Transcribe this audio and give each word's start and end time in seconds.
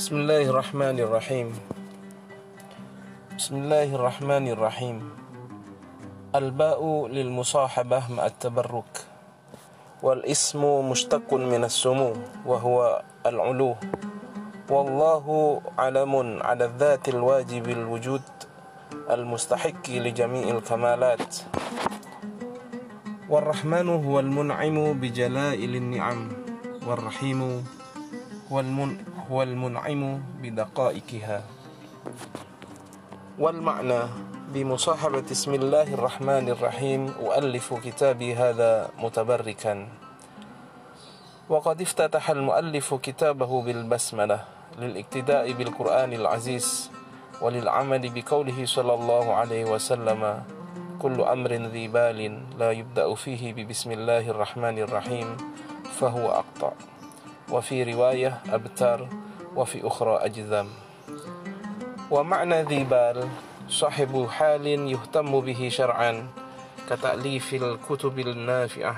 بسم 0.00 0.16
الله 0.16 0.48
الرحمن 0.48 0.96
الرحيم 0.96 1.48
بسم 3.36 3.54
الله 3.56 3.88
الرحمن 4.00 4.48
الرحيم 4.48 4.96
الباء 6.34 6.80
للمصاحبة 7.12 8.00
مع 8.16 8.26
التبرك 8.26 8.92
والاسم 10.02 10.88
مشتق 10.88 11.28
من 11.34 11.64
السمو 11.68 12.16
وهو 12.48 13.02
العلو 13.26 13.76
والله 14.72 15.24
علم 15.78 16.12
على 16.48 16.64
الذات 16.64 17.04
الواجب 17.08 17.68
الوجود 17.68 18.24
المستحق 19.10 19.84
لجميع 19.90 20.48
الكمالات 20.48 21.36
والرحمن 23.28 23.88
هو 23.88 24.20
المنعم 24.20 24.76
بجلائل 25.00 25.72
النعم 25.76 26.20
والرحيم 26.88 27.40
هو, 28.48 28.60
المن 28.60 29.09
هو 29.30 29.42
المنعم 29.42 30.22
بدقائقها. 30.42 31.42
والمعنى 33.38 34.00
بمصاحبة 34.54 35.26
اسم 35.30 35.54
الله 35.54 35.94
الرحمن 35.94 36.48
الرحيم 36.48 37.14
أؤلف 37.22 37.74
كتابي 37.74 38.34
هذا 38.34 38.90
متبركا. 38.98 39.88
وقد 41.48 41.80
افتتح 41.80 42.30
المؤلف 42.30 42.94
كتابه 42.94 43.62
بالبسملة 43.62 44.44
للإقتداء 44.78 45.52
بالقرآن 45.52 46.12
العزيز 46.12 46.90
وللعمل 47.42 48.02
بقوله 48.14 48.58
صلى 48.66 48.94
الله 48.94 49.34
عليه 49.34 49.64
وسلم 49.64 50.42
كل 51.02 51.20
أمر 51.20 51.52
ذي 51.52 51.88
بال 51.88 52.42
لا 52.58 52.70
يبدأ 52.70 53.14
فيه 53.14 53.54
ببسم 53.54 53.90
الله 53.90 54.30
الرحمن 54.30 54.78
الرحيم 54.78 55.36
فهو 55.98 56.30
أقطع. 56.30 56.72
وفي 57.50 57.94
رواية 57.94 58.40
أبتر 58.50 59.08
وفي 59.56 59.86
أخرى 59.86 60.16
أجذم. 60.16 60.68
ومعنى 62.10 62.62
ذي 62.62 62.84
بال 62.84 63.28
صاحب 63.68 64.26
حال 64.30 64.66
يهتم 64.66 65.40
به 65.40 65.68
شرعا 65.68 66.28
كتأليف 66.90 67.54
الكتب 67.54 68.18
النافعة 68.18 68.96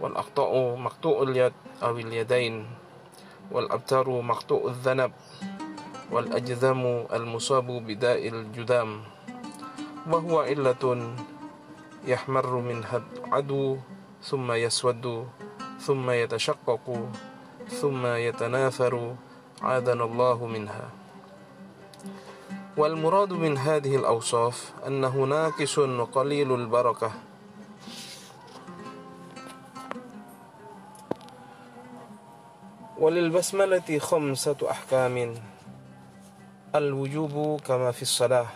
والأقطاع 0.00 0.74
مقطوع 0.76 1.22
اليد 1.22 1.52
أو 1.82 1.98
اليدين 1.98 2.66
والأبتر 3.50 4.10
مقطوع 4.10 4.64
الذنب 4.70 5.12
والأجذم 6.10 7.06
المصاب 7.12 7.66
بداء 7.66 8.28
الجذام 8.28 9.00
وهو 10.10 10.40
علة 10.40 11.14
يحمر 12.06 12.56
منها 12.56 13.02
العدو 13.24 13.76
ثم 14.22 14.52
يسود 14.52 15.26
ثم 15.82 16.10
يتشقق 16.10 17.08
ثم 17.68 18.06
يتناثر 18.06 19.14
عادنا 19.62 20.04
الله 20.04 20.46
منها. 20.46 20.90
والمراد 22.76 23.32
من 23.32 23.58
هذه 23.58 23.96
الأوصاف 23.96 24.72
أنه 24.86 25.14
ناقص 25.24 25.78
وقليل 25.78 26.54
البركة. 26.54 27.10
وللبسملة 32.98 33.98
خمسة 33.98 34.56
أحكام. 34.70 35.34
الوجوب 36.74 37.60
كما 37.60 37.90
في 37.90 38.02
الصلاة 38.02 38.46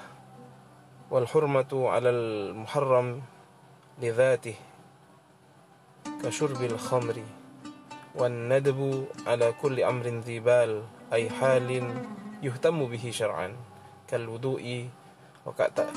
والحرمة 1.11 1.73
على 1.73 2.11
المحرم 2.11 3.23
لذاته. 4.03 4.55
كشرب 6.25 6.63
الخمر 6.63 7.23
والندب 8.15 9.07
على 9.27 9.53
كل 9.63 9.81
أمر 9.83 10.07
ذي 10.07 10.41
بال 10.41 10.83
أي 11.13 11.31
حال 11.31 11.95
يهتم 12.43 12.87
به 12.87 13.11
شرعا 13.11 13.57
كالوضوء 14.09 14.89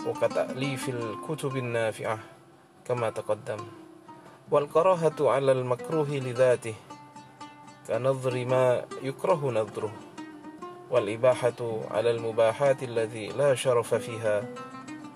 وكتأليف 0.07 0.89
الكتب 0.89 1.57
النافعة 1.57 2.19
كما 2.85 3.09
تقدم 3.09 3.57
والكراهة 4.51 5.15
على 5.19 5.51
المكروه 5.51 6.09
لذاته 6.09 6.75
كنظر 7.87 8.45
ما 8.45 8.85
يكره 9.01 9.51
نظره 9.51 9.91
والإباحة 10.91 11.81
على 11.91 12.11
المباحات 12.11 12.83
الذي 12.83 13.27
لا 13.27 13.55
شرف 13.55 13.95
فيها 13.95 14.43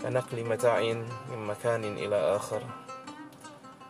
كنقل 0.02 0.44
متاع 0.44 0.80
من 1.32 1.48
مكان 1.48 1.84
إلى 1.84 2.16
آخر. 2.16 2.62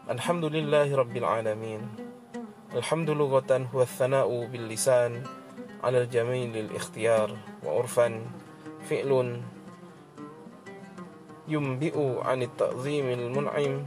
الحمد 0.09 0.46
لله 0.46 0.96
رب 0.96 1.18
العالمين 1.18 1.81
الحمد 2.75 3.09
لغة 3.09 3.68
هو 3.74 3.81
الثناء 3.81 4.46
باللسان 4.46 5.24
على 5.84 5.97
الجميل 6.03 6.58
الاختيار 6.58 7.38
وعرفا 7.64 8.25
فعل 8.90 9.42
ينبئ 11.47 12.19
عن 12.22 12.42
التعظيم 12.42 13.06
المنعم 13.06 13.84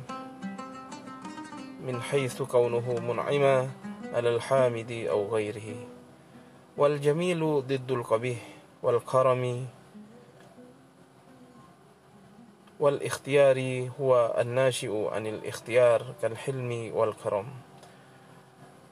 من 1.86 2.02
حيث 2.02 2.42
كونه 2.42 2.96
منعما 3.08 3.68
على 4.14 4.28
الحامد 4.36 4.92
أو 5.10 5.28
غيره 5.28 5.76
والجميل 6.76 7.40
ضد 7.60 7.90
القبيح 7.92 8.38
والكرم 8.82 9.66
والإختيار 12.80 13.88
هو 14.00 14.34
الناشئ 14.38 15.08
عن 15.12 15.26
الإختيار 15.26 16.02
كالحلم 16.22 16.90
والكرم. 16.94 17.46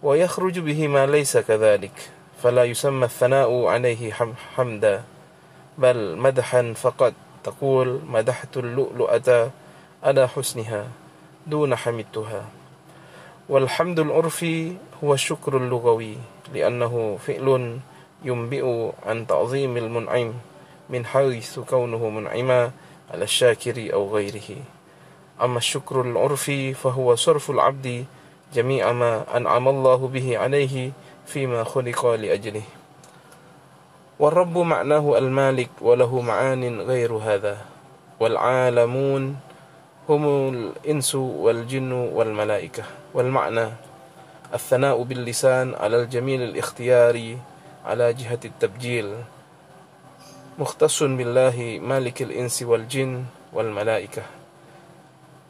ويخرج 0.03 0.59
به 0.59 0.89
ما 0.89 1.07
ليس 1.07 1.37
كذلك 1.37 2.11
فلا 2.43 2.65
يسمى 2.65 3.05
الثناء 3.05 3.65
عليه 3.65 4.13
حمدا 4.57 5.03
بل 5.79 6.17
مدحا 6.17 6.73
فقط 6.77 7.13
تقول 7.45 8.01
مدحت 8.07 8.57
اللؤلؤة 8.57 9.51
على 10.03 10.29
حسنها 10.29 10.89
دون 11.47 11.77
حمدتها. 11.77 12.45
والحمد 13.49 13.99
العرفي 14.01 14.77
هو 15.05 15.15
الشكر 15.15 15.57
اللغوي 15.57 16.17
لأنه 16.55 17.19
فعل 17.27 17.79
ينبئ 18.25 18.91
عن 19.07 19.27
تعظيم 19.27 19.77
المنعم 19.77 20.33
من 20.91 21.07
حيث 21.07 21.59
كونه 21.59 22.09
منعما 22.11 22.71
على 23.11 23.25
الشاكر 23.25 23.93
أو 23.93 24.15
غيره. 24.15 24.57
أما 25.43 25.59
الشكر 25.59 26.01
العرفي 26.01 26.75
فهو 26.75 27.15
صرف 27.15 27.51
العبد 27.51 28.05
جميع 28.55 28.93
ما 28.93 29.37
أنعم 29.37 29.69
الله 29.69 30.09
به 30.09 30.39
عليه 30.39 30.93
فيما 31.27 31.65
خلق 31.65 32.07
لأجله. 32.07 32.63
والرب 34.19 34.59
معناه 34.59 35.19
المالك 35.19 35.71
وله 35.81 36.21
معان 36.21 36.81
غير 36.81 37.13
هذا. 37.13 37.59
والعالمون 38.21 39.37
هم 40.09 40.49
الإنس 40.55 41.15
والجن 41.15 41.93
والملائكة. 41.93 42.85
والمعنى 43.15 43.69
الثناء 44.55 45.03
باللسان 45.03 45.75
على 45.75 46.03
الجميل 46.03 46.43
الاختياري 46.43 47.39
على 47.85 48.13
جهة 48.13 48.41
التبجيل. 48.45 49.15
مختص 50.59 51.03
بالله 51.03 51.81
مالك 51.83 52.23
الإنس 52.23 52.63
والجن 52.63 53.25
والملائكة. 53.53 54.23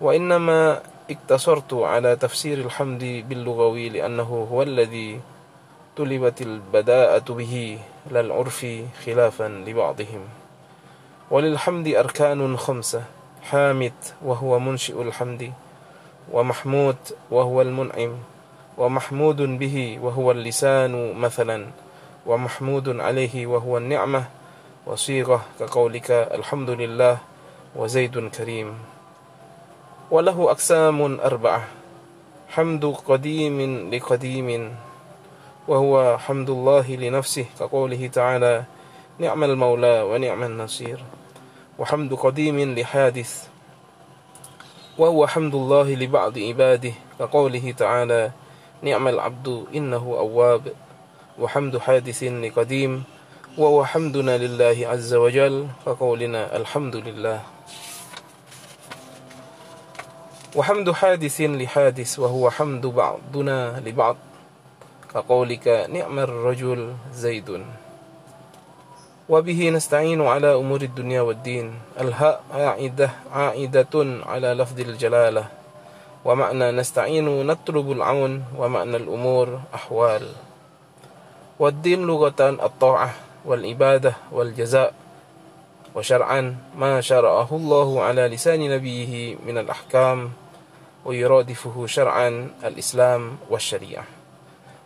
وإنما 0.00 0.80
اقتصرت 1.10 1.74
على 1.74 2.16
تفسير 2.16 2.58
الحمد 2.58 3.24
باللغوي 3.28 3.88
لأنه 3.88 4.48
هو 4.52 4.62
الذي 4.62 5.20
طلبت 5.96 6.42
البداءة 6.42 7.32
به 7.32 7.78
لا 8.10 8.20
العرف 8.20 8.66
خلافا 9.06 9.48
لبعضهم. 9.66 10.22
وللحمد 11.30 11.88
أركان 11.88 12.56
خمسة 12.56 13.02
حامد 13.42 13.92
وهو 14.24 14.58
منشئ 14.58 15.02
الحمد 15.02 15.52
ومحمود 16.32 16.96
وهو 17.30 17.62
المنعم 17.62 18.12
ومحمود 18.78 19.36
به 19.42 19.98
وهو 20.02 20.30
اللسان 20.30 21.12
مثلا 21.12 21.66
ومحمود 22.26 23.00
عليه 23.00 23.46
وهو 23.46 23.78
النعمة 23.78 24.24
وصيغة 24.86 25.40
كقولك 25.60 26.10
الحمد 26.10 26.70
لله 26.70 27.18
وزيد 27.76 28.28
كريم. 28.28 28.76
وله 30.10 30.50
أقسام 30.50 31.20
أربعة. 31.20 31.62
حمد 32.48 32.84
قديم 33.08 33.88
لقديم 33.94 34.76
وهو 35.68 36.18
حمد 36.18 36.50
الله 36.50 36.86
لنفسه 36.96 37.46
كقوله 37.60 38.06
تعالى 38.12 38.64
نعم 39.18 39.44
المولى 39.44 40.02
ونعم 40.02 40.42
النصير. 40.42 41.00
وحمد 41.78 42.14
قديم 42.14 42.74
لحادث 42.78 43.48
وهو 44.98 45.26
حمد 45.26 45.54
الله 45.54 45.94
لبعض 45.94 46.38
عباده 46.38 46.92
كقوله 47.18 47.72
تعالى 47.72 48.30
نعم 48.82 49.08
العبد 49.08 49.66
إنه 49.74 50.04
أواب. 50.18 50.76
وحمد 51.40 51.78
حادث 51.78 52.22
لقديم 52.22 53.04
وهو 53.54 53.84
حمدنا 53.84 54.34
لله 54.38 54.82
عز 54.82 55.14
وجل 55.14 55.66
كقولنا 55.86 56.56
الحمد 56.56 56.96
لله. 56.96 57.40
وحمد 60.58 60.90
حادث 60.90 61.40
لحادث 61.40 62.18
وهو 62.18 62.50
حمد 62.50 62.86
بعضنا 62.86 63.78
لبعض 63.86 64.16
كقولك 65.14 65.86
نعم 65.86 66.18
الرجل 66.18 66.94
زيد. 67.14 67.62
وبه 69.28 69.60
نستعين 69.70 70.20
على 70.22 70.54
أمور 70.54 70.82
الدنيا 70.82 71.20
والدين 71.20 71.78
الهاء 72.00 72.42
عائدة 72.50 73.10
عائدة 73.32 73.94
على 74.26 74.48
لفظ 74.54 74.80
الجلالة. 74.80 75.44
ومعنى 76.24 76.70
نستعين 76.70 77.46
نطلب 77.46 77.92
العون 77.92 78.44
ومعنى 78.58 78.96
الأمور 78.96 79.60
أحوال. 79.74 80.26
والدين 81.58 82.06
لغة 82.06 82.40
الطاعة 82.40 83.14
والعبادة 83.44 84.14
والجزاء. 84.32 84.94
وشرعا 85.94 86.56
ما 86.76 87.00
شرعه 87.00 87.48
الله 87.52 88.02
على 88.02 88.28
لسان 88.28 88.70
نبيه 88.70 89.36
من 89.46 89.58
الأحكام 89.58 90.30
ويرادفه 91.04 91.86
شرعا 91.86 92.48
الإسلام 92.64 93.36
والشريعة. 93.50 94.04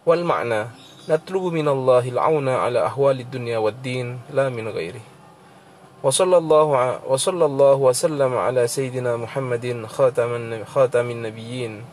والمعنى 0.06 0.66
نطلب 1.08 1.42
من 1.42 1.68
الله 1.68 2.08
العون 2.08 2.48
على 2.48 2.86
أحوال 2.86 3.20
الدنيا 3.20 3.58
والدين 3.58 4.20
لا 4.30 4.48
من 4.48 4.68
غيره. 4.68 5.00
وصلى 6.02 6.36
الله 6.36 7.00
وصلى 7.08 7.44
الله 7.44 7.74
وسلم 7.74 8.36
على 8.36 8.66
سيدنا 8.66 9.16
محمد 9.16 9.86
خاتم 9.88 10.64
خاتم 10.64 11.10
النبيين. 11.10 11.84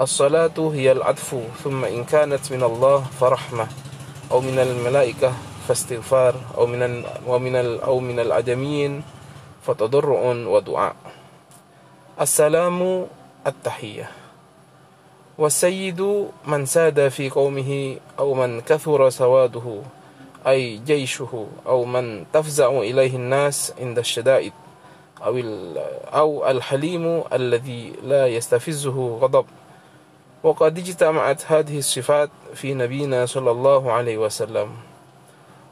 الصلاة 0.00 0.56
هي 0.58 0.92
العطف 0.92 1.36
ثم 1.64 1.84
إن 1.84 2.04
كانت 2.04 2.52
من 2.52 2.62
الله 2.62 2.98
فرحمة 3.20 3.66
أو 4.30 4.40
من 4.40 4.58
الملائكة 4.58 5.32
فاستغفار 5.68 6.34
أو 6.58 6.66
من 6.66 7.04
ومن 7.26 7.56
أو 7.80 7.98
من 7.98 8.20
العدمين 8.20 9.02
فتضرع 9.62 10.20
ودعاء. 10.46 10.96
السلام 12.20 13.06
التحية. 13.46 14.10
والسيد 15.38 16.00
من 16.46 16.66
ساد 16.66 17.08
في 17.08 17.30
قومه 17.30 17.96
أو 18.18 18.34
من 18.34 18.60
كثر 18.60 19.10
سواده 19.10 19.82
أي 20.46 20.78
جيشه 20.78 21.46
أو 21.66 21.84
من 21.84 22.24
تفزع 22.32 22.68
إليه 22.78 23.16
الناس 23.16 23.72
عند 23.80 23.98
الشدائد 23.98 24.52
أو 25.22 25.40
أو 26.14 26.50
الحليم 26.50 27.22
الذي 27.32 27.92
لا 28.02 28.26
يستفزه 28.26 29.18
غضب. 29.22 29.46
وقد 30.42 30.78
اجتمعت 30.78 31.42
هذه 31.46 31.78
الصفات 31.78 32.30
في 32.54 32.74
نبينا 32.74 33.26
صلى 33.26 33.50
الله 33.50 33.92
عليه 33.92 34.18
وسلم. 34.18 34.91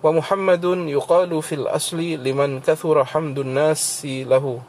ومحمد 0.03 0.65
يقال 0.65 1.43
في 1.43 1.55
الأصل 1.55 2.01
لمن 2.01 2.61
كثر 2.61 3.05
حمد 3.05 3.39
الناس 3.39 4.07
له 4.07 4.61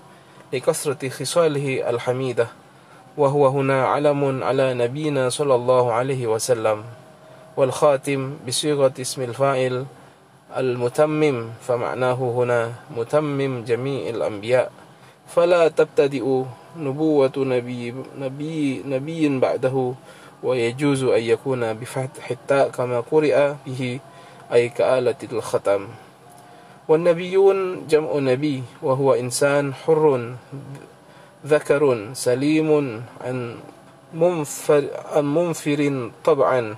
لكثرة 0.54 1.10
خصاله 1.10 1.89
الحميدة 1.89 2.48
وهو 3.18 3.48
هنا 3.48 3.86
علم 3.86 4.44
على 4.44 4.74
نبينا 4.74 5.30
صلى 5.30 5.56
الله 5.56 5.94
عليه 5.94 6.28
وسلم 6.28 6.83
والخاتم 7.57 8.33
بصيغة 8.48 8.94
اسم 9.01 9.22
الفاعل 9.22 9.86
المتمم 10.57 11.50
فمعناه 11.68 12.13
هنا 12.13 12.72
متمم 12.98 13.63
جميع 13.63 14.10
الأنبياء. 14.10 14.72
فلا 15.28 15.68
تبتدئ 15.68 16.44
نبوة 16.78 17.31
نبي, 17.38 17.95
نبي, 18.19 18.83
نبي 18.86 19.39
بعده 19.39 19.94
ويجوز 20.44 21.04
أن 21.04 21.24
يكون 21.24 21.74
بفتح 21.74 22.31
التاء 22.31 22.69
كما 22.69 23.00
قرئ 23.00 23.54
به 23.68 24.00
أي 24.53 24.69
كآلة 24.69 25.15
الختم. 25.31 25.88
والنبيون 26.88 27.88
جمع 27.88 28.12
نبي 28.15 28.63
وهو 28.81 29.13
إنسان 29.13 29.74
حر 29.74 30.36
ذكر 31.45 32.09
سليم 32.13 32.69
عن 33.24 33.56
منفر, 34.13 34.83
عن 35.15 35.25
منفر 35.33 36.12
طبعا 36.24 36.75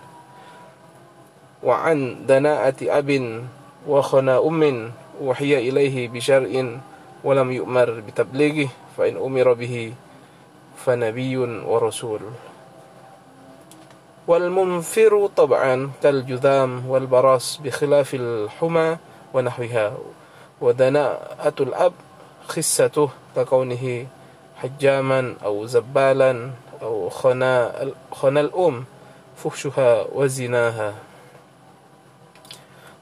وعن 1.63 2.25
دناءة 2.27 2.75
أب 2.81 3.09
وخنا 3.87 4.35
أم 4.37 4.91
وحي 5.21 5.69
إليه 5.69 6.07
بشرع 6.09 6.51
ولم 7.23 7.51
يؤمر 7.51 7.89
بتبليغه 7.99 8.69
فإن 8.97 9.17
أمر 9.17 9.53
به 9.53 9.93
فنبي 10.85 11.37
ورسول. 11.37 12.21
والمنفر 14.27 15.29
طبعا 15.35 15.91
كالجذام 16.03 16.89
والبراس 16.89 17.59
بخلاف 17.63 18.13
الحمى 18.13 18.97
ونحوها 19.33 19.93
ودناءة 20.61 21.53
الأب 21.59 21.93
خسته 22.47 23.09
ككونه 23.35 24.07
حجاما 24.55 25.35
أو 25.43 25.65
زبالا 25.65 26.49
أو 26.81 27.09
خنا, 27.09 27.71
خنا 28.11 28.39
الأم 28.39 28.85
فحشها 29.37 30.05
وزناها. 30.15 30.93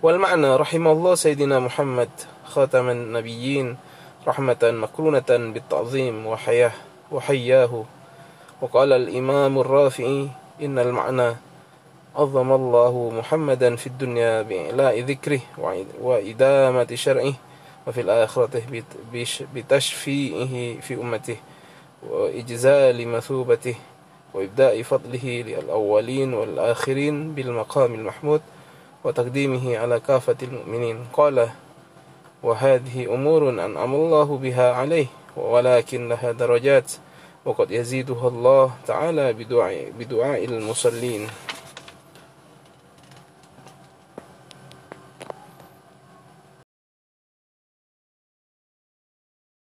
والمعنى 0.01 0.56
رحم 0.56 0.88
الله 0.88 1.15
سيدنا 1.15 1.59
محمد 1.59 2.09
خاتم 2.45 2.89
النبيين 2.89 3.77
رحمة 4.27 4.57
مكرونة 4.63 5.29
بالتعظيم 5.29 6.27
وحياه 6.27 6.71
وحياه. 7.12 7.83
وقال 8.62 8.94
الإمام 8.94 9.59
الرافعي 9.59 10.29
إن 10.61 10.79
المعنى 10.79 11.35
عظم 12.15 12.51
الله 12.51 13.09
محمدا 13.17 13.75
في 13.75 13.87
الدنيا 13.87 14.41
بإعلاء 14.41 14.99
ذكره 14.99 15.39
وإدامة 16.01 16.87
شرعه 16.93 17.33
وفي 17.87 18.01
الآخرة 18.01 18.61
بتشفيئه 19.55 20.79
في 20.81 20.93
أمته 20.93 21.35
وإجزال 22.09 23.07
مثوبته 23.07 23.75
وإبداء 24.33 24.81
فضله 24.81 25.43
للأولين 25.47 26.33
والآخرين 26.33 27.31
بالمقام 27.35 27.93
المحمود 27.95 28.41
وتقديمه 29.03 29.77
على 29.77 29.99
كافة 29.99 30.35
المؤمنين. 30.43 31.05
قال 31.13 31.49
وهذه 32.43 33.13
أمور 33.13 33.49
أنعم 33.49 33.95
الله 33.95 34.37
بها 34.37 34.73
عليه 34.73 35.05
ولكن 35.37 36.09
لها 36.09 36.31
درجات 36.31 36.91
وقد 37.45 37.71
يزيدها 37.71 38.27
الله 38.27 38.71
تعالى 38.88 39.33
بدعاء, 39.33 39.91
بدعاء 39.99 40.45
المصلين. 40.45 41.27